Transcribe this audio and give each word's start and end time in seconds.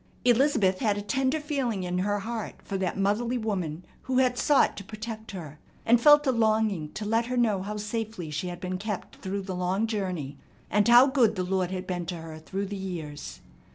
Elizabeth 0.25 0.79
had 0.79 0.97
a 0.97 1.01
tender 1.03 1.39
feeling 1.39 1.83
in 1.83 1.99
her 1.99 2.21
heart 2.21 2.55
for 2.63 2.75
that 2.75 2.97
motherly 2.97 3.37
woman 3.37 3.85
who 4.09 4.17
had 4.17 4.35
sought 4.35 4.75
to 4.75 4.83
protect 4.83 5.29
her, 5.29 5.59
and 5.85 6.01
felt 6.01 6.25
a 6.25 6.31
longing 6.31 6.91
to 6.93 7.05
let 7.05 7.27
her 7.27 7.37
know 7.37 7.61
how 7.61 7.77
safely 7.77 8.31
she 8.31 8.47
had 8.47 8.59
been 8.59 8.79
kept 8.79 9.17
through 9.17 9.43
the 9.43 9.53
long 9.53 9.85
journey 9.85 10.39
and 10.71 10.87
how 10.87 11.05
good 11.05 11.35
the 11.35 11.43
Lord 11.43 11.69
had 11.69 11.85
been 11.85 12.07
to 12.07 12.15
her 12.17 12.39
through 12.39 12.65
the 12.65 12.75
years. 12.75 13.41